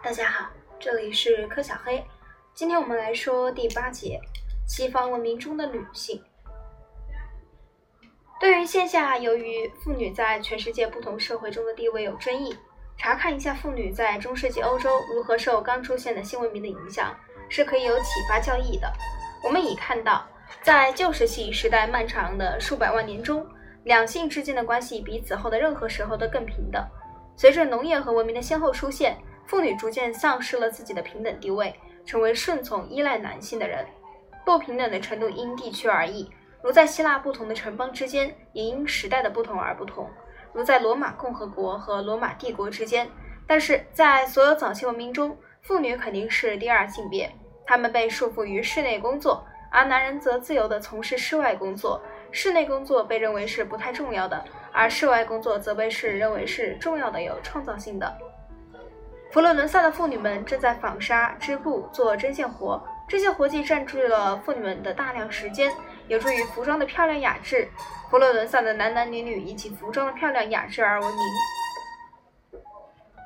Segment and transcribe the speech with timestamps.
[0.00, 2.02] 大家好，这里是柯小黑。
[2.54, 4.20] 今天我们来说第八节：
[4.64, 6.22] 西方文明中的女性。
[8.38, 12.56] 对于线下由于妇女在全世界不同社会中的地位有争议，
[12.96, 17.12] 查看一下妇女在中世纪欧洲如何受刚出现的新文明的影响，
[17.48, 18.90] 是可以有启发教义的。
[19.42, 20.24] 我们已看到，
[20.62, 23.44] 在旧石器时代漫长的数百万年中，
[23.82, 26.86] 两性之间的关系比此后的任何时候都更平等。
[27.36, 29.16] 随着农业和文明的先后出现，
[29.48, 33.82] 妇女逐渐丧失了自己的平等地位，成为顺从依赖男性的人。
[34.44, 36.30] 不平等的程度因地区而异，
[36.62, 40.06] 如在希腊不同的城邦之间，也因时代的不同而不同；
[40.52, 43.08] 如在罗马共和国和罗马帝国之间。
[43.46, 47.32] 但是在所有早期文明中，妇女肯定是第二性别，
[47.66, 51.98] 她们被束缚于室内工作，而男人则自由地从事室外工作。
[52.30, 58.14] 室内工作被认为是不太重要的，而室外工作则被是认为是重要的、有创造性的。
[59.30, 65.70] 佛罗伦萨的妇女们正在纺纱、织布、做针线活，这些活计占据了妇女们的大量时间，
[66.08, 67.68] 有助于服装的漂亮雅致。
[68.10, 71.22] 佛罗伦萨的男男女女以其服装的漂亮雅致而闻名。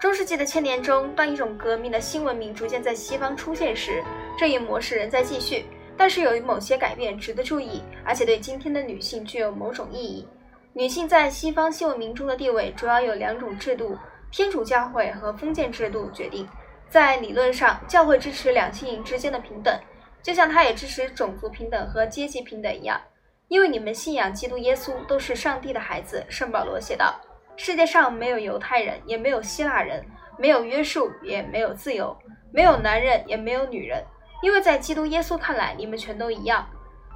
[0.00, 4.02] 中世纪的千年中，当一种革命的新文明逐渐在西方出现时，
[4.36, 5.64] 这一模式仍在继续，
[5.96, 10.26] 但是有某些改变值得注意，而且对今天的女性具有某种意义。
[10.72, 13.96] 女性在西方新文明中的地位主要有两种制度。
[14.32, 16.48] 天主教会和封建制度决定，
[16.88, 19.78] 在理论上，教会支持两性之间的平等，
[20.22, 22.98] 就像它也支持种族平等和阶级平等一样。
[23.48, 26.24] 因为你们信仰基督耶稣，都是上帝的孩子。
[26.30, 27.14] 圣保罗写道
[27.58, 30.02] ：“世界上没有犹太人，也没有希腊人，
[30.38, 32.16] 没有约束，也没有自由，
[32.50, 34.02] 没有男人，也没有女人，
[34.42, 36.66] 因为在基督耶稣看来，你们全都一样。”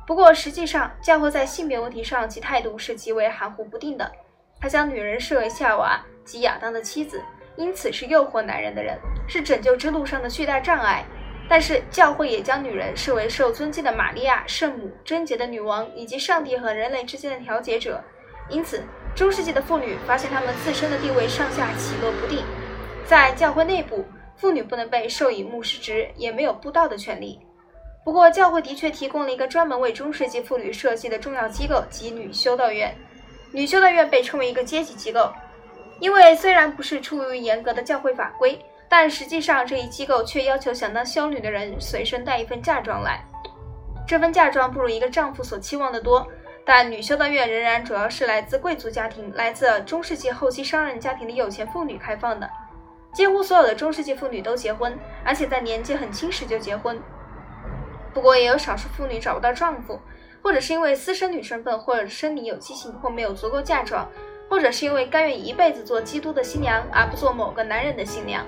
[0.07, 4.13] 不过，实际上，教会在性别问题上其态度是极为含糊不定的。
[4.61, 7.23] 他将女人视为夏娃及亚当的妻子，
[7.57, 11.03] 因此是诱惑男人的人，是拯救之路上的巨大障碍。
[11.49, 18.03] 但是教会也将女人视为受尊敬的玛利亚、圣母、贞洁的女王以及上帝和人类之间的调解者。
[18.51, 18.83] 因此，
[19.15, 22.45] 中世纪的妇女发现她们自身的地位上下起落不定。
[23.07, 24.05] 在教会内部，
[24.37, 27.39] 妇女不能被授予牧师职，也没有布道的权利。
[28.05, 32.93] 不过，教会的确提供了一个专门为中世纪妇女设计的重要机构及女修道院。
[33.53, 35.33] 女修道院被称为一个阶级机构，
[35.99, 38.59] 因为虽然不是出于严格的教会法规，
[38.89, 43.25] 但实际上这一机构却要求想当修女的人随身带一份嫁妆来。
[44.07, 46.27] 这份嫁妆不如一个丈夫所期望的多，
[46.65, 52.49] 但女修道院仍然主要是来自贵族家庭、来自中世纪后期商人家庭的有钱妇女开放的。
[53.15, 57.01] 几乎所有的中世纪妇女都结婚，而且在年纪很轻时就结婚。
[58.13, 59.99] 不过也有少数妇女找不到丈夫。
[60.43, 64.09] 或者是因为私生女身份，或者生理有畸形，或没有足够嫁妆，
[64.49, 68.47] 或者是因为甘愿一辈子做基督的新娘，而不做某个男人的新娘。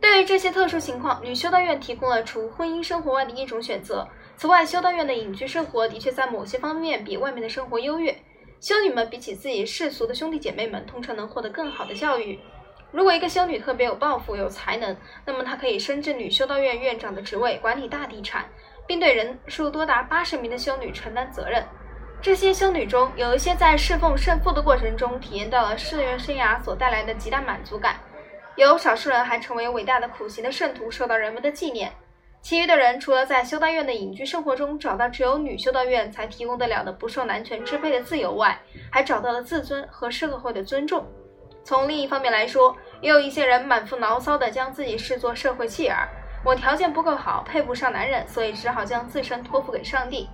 [0.00, 4.06] 对于这些特殊情况，女修道院提供了除婚姻生活外的一种选择。
[4.36, 8.16] 此外，修道院的隐居生活的确在某些方面比外面的生活优越。
[8.60, 12.38] 修女们比起自己世俗的兄弟姐妹们，通常能获得更好的教育。
[12.90, 18.44] 如果一个修女特别有抱负、有才能，那么她可以升至女修道院院长的职位，管理大地产。
[18.86, 21.62] 并对人数多达八十名的修女承担责任。
[22.20, 27.94] 这些修女中有一些在侍奉圣父的过程中体验到了寺院生涯所带来的极大满足感，
[28.56, 31.92] 有少数人还成为伟大的苦行的圣徒，受到人们的纪念。
[32.42, 38.58] 其余的人除了在修道院的隐居生活中找到只有女修道院才提供得了的不受男权支配的自由外，
[38.90, 41.06] 还找到了自尊和社会的尊重。
[41.62, 46.08] 从另一方面来说，也有一些人满腹牢骚地将自己视作社会弃儿。
[46.44, 50.28] 我条件不够好，配不上男人，所以只好将自身托付给上帝。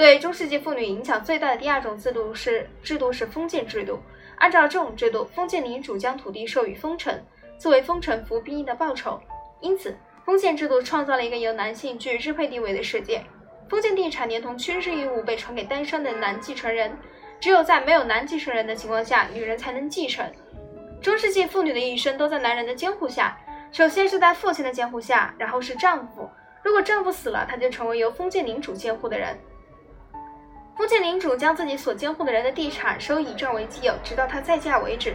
[0.00, 4.00] 对中世纪妇女影响最大的第二种制度是制度是封建制度。
[4.36, 7.22] 按照这种制度，封建领主将土地授予封臣，
[7.58, 9.20] 作为封臣服兵役的报酬。
[9.60, 9.94] 因此，
[10.24, 13.22] 封建制度创造了一个由男性居支配地位的世界。
[13.68, 16.96] 封建地产连同军事义务被传给单身的男继承人，
[17.38, 20.24] 只有在没有男继承人的情况下，女人才能继承。
[21.02, 23.36] 中世纪妇女的一生都在男人的监护下。
[23.70, 26.26] 首先是在父亲的监护下，然后是丈夫。
[26.62, 29.38] 如果丈夫死了，她就成为由封建领主监护的人。
[30.80, 35.14] 封建领主将自己所监护的人的地产收以占为己有，直到她再嫁为止。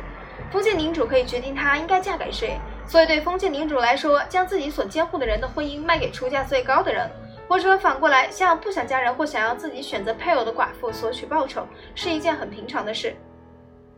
[0.52, 7.10] 封建领主可以决定她应该嫁给谁，所以对封建领主来说，将自己所监护的人的婚姻卖给出价最高的人，
[7.48, 11.66] 或者反过来向不想嫁人或想要自己选择配偶的寡妇索取报酬，
[11.96, 13.16] 是一件很平常的事。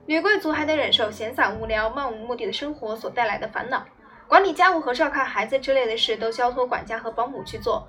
[0.06, 3.84] 女贵族还得忍受闲散无聊、漫无目的的生活所带来的烦恼。
[4.26, 7.86] 管理家务和照看孩子之类的事都交托管家和保姆去做，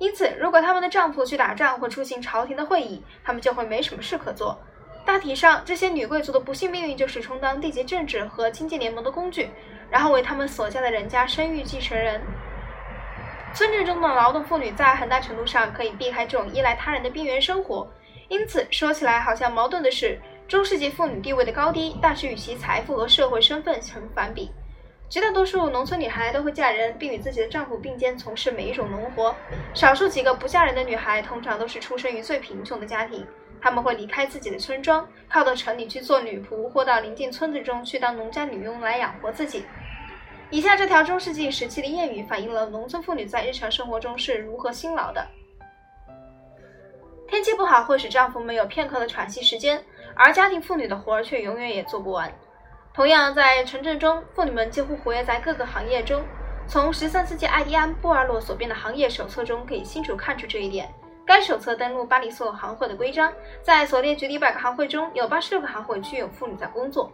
[0.00, 4.58] 因此，如果他们的丈夫去打仗或出席朝廷的会议，他们就会没什么事可做。
[5.04, 9.48] 大体上，这些女贵族的不幸命运就是充当地级政治和经济联盟的工具。
[9.90, 12.20] 然后为他们所嫁的人家生育继承人。
[13.52, 17.84] 村镇中的劳动妇女在很大程度上可以避开这种依赖他人的边缘生活，
[18.28, 24.48] 因此说起来好像矛盾的是，中世纪妇女地位的高低大致与其财富和社会身份成反比。
[25.10, 29.34] 绝大多数农村女孩都会嫁人，并与自己的丈夫并肩从事每一种农活。
[29.74, 33.26] 少数几个不嫁人的女孩，通常都是出生于最贫穷的家庭。
[33.60, 39.64] 她们会离开自己的村庄，靠到城里去做女仆，或到邻近村子中去当农家女佣来养活自己。
[40.48, 45.26] 以下这条中世纪时期的谚语，反映了农村妇女在日常生活中是如何辛劳的：
[47.26, 49.82] 天气不好会使丈夫没有片刻的喘息时间，
[50.14, 52.32] 而家庭妇女的活儿却永远也做不完。
[52.92, 56.22] 同样，在城镇中，妇女们几乎活跃在各个行业中。
[56.66, 60.92] 从十三世纪艾迪安·波尔洛所编的行业手册中可以清楚看出这一点。
[61.24, 63.32] 该手册登录巴黎所有行会的规章，
[63.62, 67.12] 在所列举的一百个行会中有八十六个行会具有妇女在工作。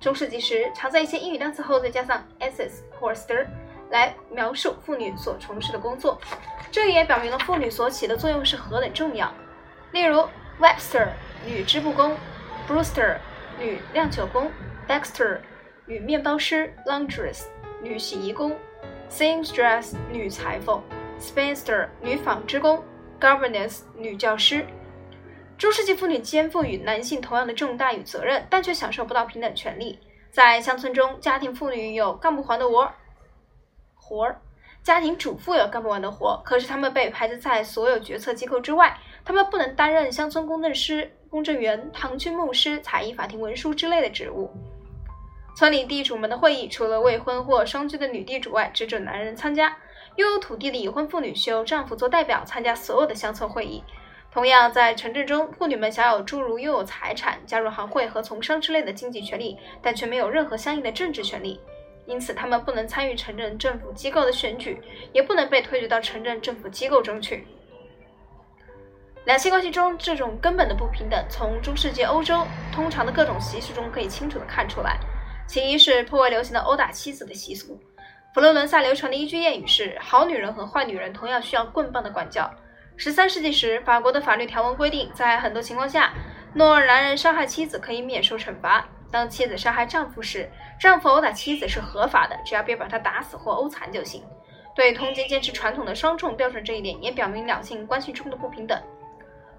[0.00, 3.46] 中世纪时，常在一些英语单词后再加上 "esses" 或 "ster"
[3.90, 6.20] 来描述妇女所从事的工作，
[6.72, 9.32] 这也表明了妇女所起的作用是何等重要。
[9.92, 10.28] 例如
[10.60, 11.10] ，Webster
[11.46, 12.16] 女织布工
[12.68, 13.18] ，Brewster
[13.60, 14.50] 女酿酒工。
[14.88, 15.38] Dexter，
[15.86, 17.44] 女面包师；Laundress，
[17.82, 18.56] 女洗衣工
[19.08, 20.82] ；Seamstress，女裁缝
[21.20, 22.82] ；Spinster，女纺织工
[23.20, 24.66] ；Governess，女教师。
[25.56, 30.00] 中世纪妇女肩负与男性同样的重大与责任，但却享受不到平等权利。
[30.30, 32.94] 在乡村中，家庭妇女有干不完的活儿，
[33.94, 34.34] 活儿；
[34.82, 38.98] 家庭主妇有干不完的活，可是她们被排斥在所有决策机构之外。
[39.24, 44.50] 他们不能担任乡村公证师、公证员、堂区牧师、采邑法庭文书之类的职务。
[45.56, 49.76] 村里地主们的会议，除了未婚或双居的女地主外，只准男人参加。
[50.16, 53.82] 拥有土地的已婚妇女需由丈夫做代表参加所有的乡村会议。
[54.30, 61.60] 同样，在城镇中，妇女们享有诸如拥有财产、加入行会和从商之类的经济权利，但却没有任何相应的政治权利。
[62.06, 64.80] 因此，她们不能参与城镇政府机构的选举，
[65.12, 67.46] 也不能被推举到城镇政府机构中去。
[69.24, 74.98] 两性关系中这种根本的不平等，从中世纪欧洲通常的各种习俗中可以清楚地看出来。
[75.46, 77.80] 其一是颇为流行的殴打妻子的习俗。
[78.34, 82.50] 佛罗伦萨流传的一句谚语是：“好女人和坏女人同样需要棍棒的管教。”
[82.96, 86.12] 十三世纪时，法国的法律条文规定，在很多情况下，
[86.54, 88.84] 若男人伤害妻子可以免受惩罚。
[89.10, 94.24] 当妻子伤害丈夫时，丈夫殴打妻子是合法的，只要别把她打死或殴残就行。
[94.74, 98.80] 对通奸坚持传统的双重标准这一点，也表明两性关系中的不平等。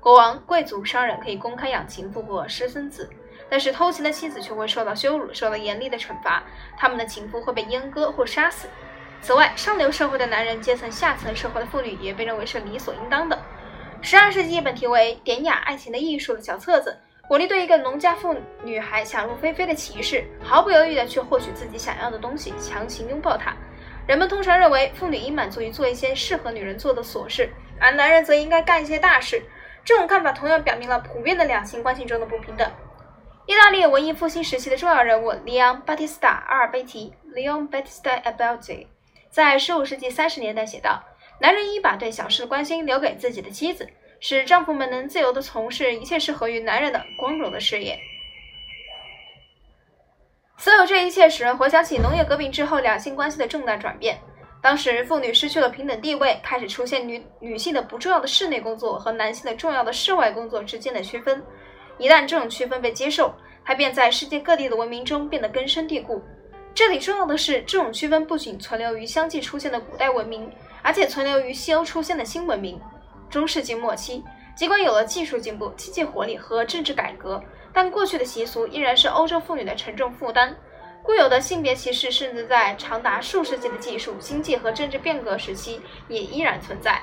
[0.03, 3.09] 国王、贵族、商人可以公开养情妇或私生子。
[3.50, 6.44] 但是偷情的妻子却会受到羞辱，受到严厉的惩罚。
[6.75, 8.67] 他们的情妇会被阉割或杀死。
[9.21, 13.41] 此外，上流社会的男人阶层下层社会的妇女也被认为是理所应当的。
[14.01, 16.97] 十二世纪，一本题为《典雅爱情的艺术》的小册子，
[17.29, 23.55] 鼓励对一个农家妇女孩想入非非的骑士，毫不犹豫地去获取自己想要的东西，强行拥抱她。
[24.05, 29.41] 人们通常认为，妇女应满足于做一些适合女人做的琐事，而男人则应该干一些大事。
[29.85, 32.69] 这种看法同样表明了普遍的两性关系中的不平等。
[33.45, 38.88] 意大利文艺复兴时期的重要人物 Leon Battista 阿尔贝提 （Leon Battista Alberti）
[39.30, 41.03] 在15世纪30年代写道
[41.41, 43.89] ：“男人应把对小事的关心留给自己的妻子，
[44.21, 48.00] 使丈夫们能自由地从事一切适合于男人的光荣的事业。”
[50.55, 54.17] 所有这一切使人回想起农业革命之后两性关系的重大转变。
[54.63, 61.43] 当时，妇女失去了平等地位，开始出现女女性的不重要的室内工作和男性的重要的室外工作之间的区分。
[61.98, 66.24] 一旦这种区分被接受，它便在世界各地的文明中变得根深蒂固。
[66.74, 70.50] 这里重要的是，这种区分不仅存留于相继出现的古代文明，
[70.82, 72.79] 而且存留于西欧出现的新文明。
[73.29, 74.24] 中世纪末期，
[74.55, 77.43] 尽管有了技术进步、经济活力和政治改革，
[77.74, 80.55] 但过去的习俗依然是欧洲妇女的沉重负担。
[81.03, 87.01] 固有的性别歧视，甚至在长达数世纪的技术、经济和政治变革时期，也依然存在。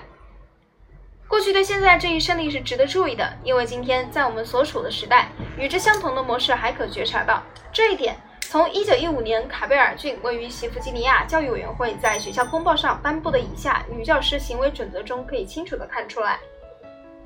[1.28, 7.42] 过去对现在这一胜利是值得注意的，因为今天在我们所处的时代，与之相同的模式还可觉察到。
[7.72, 16.40] 这一点，从1915年卡贝尔郡位于西弗吉尼亚教育委员会在学校公报上颁布的以下女教师行为准则中可以清楚地看出来：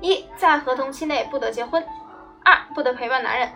[0.01, 1.81] 一，在合同期内不得结婚；
[2.43, 3.49] 二，不得陪伴男人；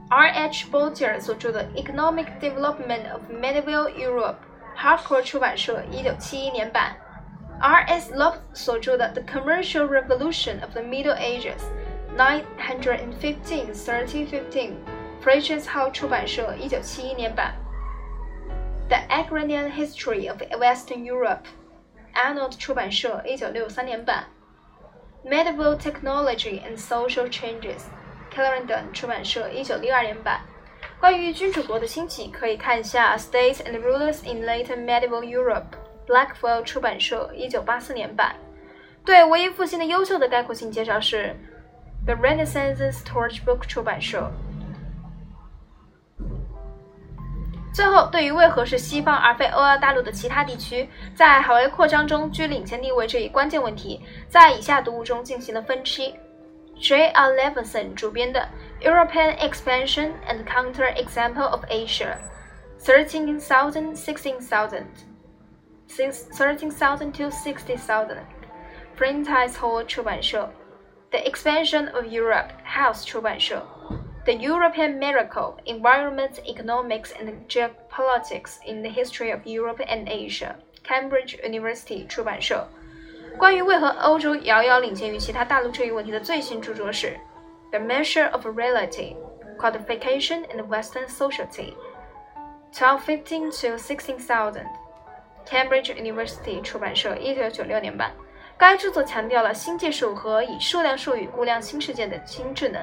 [0.09, 0.29] R.
[0.29, 0.67] H.
[0.71, 6.95] Boltier 所着的《Economic Development of Medieval Europe》，Harcourt 出版社，一九七一年版。
[7.59, 7.83] R.
[7.87, 8.13] S.
[8.13, 11.57] Love 所着的《The Commercial Revolution of the Middle Ages》
[15.23, 17.53] ，915-1315，Freshers Hall 出版社，一九七一年版。
[18.89, 24.25] The Agrarian History of Western Europe》，Arnold 出版社，一九六三年版。
[25.25, 30.41] Medieval Technology and Social Changes。Clarendon 出版社，一九六二年版。
[30.99, 38.35] 关于君主国的兴起，可以看一下《States and Rulers in Late Medieval Europe》，Blackwell 出版社，一九八四年版。
[39.03, 41.35] 对文艺复兴的优秀的概括性介绍是《
[42.05, 44.31] The Renaissance Torch Book》出版社。
[47.72, 56.14] 最后，对于为何是西方而非欧亚大陆的其他地区在海外扩张中居领先地位这一关键问题，在以下读物中进行了分析。
[56.78, 57.08] J.
[57.08, 57.32] R.
[57.32, 58.46] Levinson 主编的
[58.84, 62.16] 《European Expansion and Counter-Example of Asia》
[62.84, 64.84] ，13,000, 16,000,
[65.88, 70.50] 13,000 to 60,000，Prentice Hall 出版社，
[71.10, 73.64] 《The Expansion of Europe》House 出版社，
[74.25, 82.67] 《The European Miracle: Environment, Economics and Geopolitics in the History of Europe and Asia》，Cambridge University 出版社。
[83.37, 87.17] 关于为何欧洲遥遥领先于其他大陆这一问题的最新着作是《
[87.69, 89.15] The Measure of Reality:
[89.57, 98.11] Qualification in the Western Society》，1215 to 16000，Cambridge University 出版社，一九九六年版。
[98.57, 102.81] 该着作强调了新技术和以数量术语估量新事件的新智能。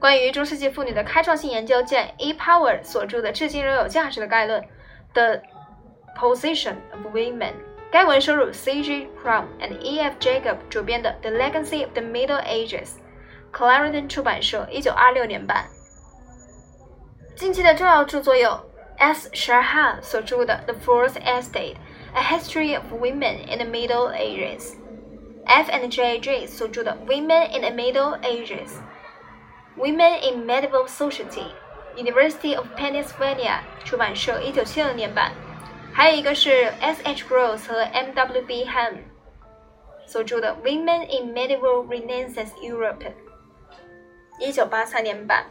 [0.00, 2.32] 关于中世纪妇女的开创性研究，见 E.
[2.34, 4.62] Power 所着的《至今仍有价值的概论》，
[5.14, 5.40] The
[6.16, 7.54] Position of Women。
[7.90, 9.08] 该文收入 C.G.
[9.22, 10.16] Crown and E.F.
[10.18, 15.66] Jacob 主编的《The Legacy of the Middle Ages》，Clarendon 出版社，一九二六年版。
[17.36, 18.60] 近期的重要着作有
[18.98, 19.30] S.
[19.30, 21.76] Sharhan 所着的《The Fourth Estate:
[22.14, 25.70] A History of Women in the Middle Ages》，F.
[25.70, 26.18] and J.
[26.18, 26.46] J.
[26.46, 28.68] 所着的《Women in the Middle Ages》
[29.77, 35.31] ，Women in Medieval Society，University of Pennsylvania 出版社，一九七六年版。
[35.93, 37.01] 还有一个是 S.
[37.03, 37.25] H.
[37.27, 38.13] Gross 和 M.
[38.13, 38.41] W.
[38.43, 38.65] B.
[38.65, 38.93] Ham
[40.05, 42.99] 所著的《Women in Medieval Renaissance Europe》，
[44.39, 45.45] 一九八三年版。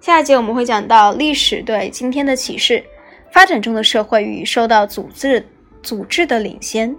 [0.00, 2.84] 下一节我们会讲到历史对今天的启示，
[3.32, 5.44] 发展中的社会与受到组织
[5.82, 6.94] 组织的领先。